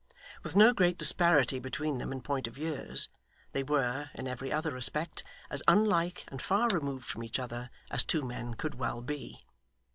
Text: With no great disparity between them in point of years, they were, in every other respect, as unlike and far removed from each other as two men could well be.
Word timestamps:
With 0.41 0.55
no 0.55 0.73
great 0.73 0.97
disparity 0.97 1.59
between 1.59 1.99
them 1.99 2.11
in 2.11 2.21
point 2.23 2.47
of 2.47 2.57
years, 2.57 3.07
they 3.51 3.61
were, 3.61 4.09
in 4.15 4.27
every 4.27 4.51
other 4.51 4.71
respect, 4.71 5.23
as 5.51 5.61
unlike 5.67 6.23
and 6.29 6.41
far 6.41 6.69
removed 6.69 7.05
from 7.05 7.23
each 7.23 7.37
other 7.37 7.69
as 7.91 8.03
two 8.03 8.23
men 8.23 8.55
could 8.55 8.73
well 8.73 9.01
be. 9.01 9.45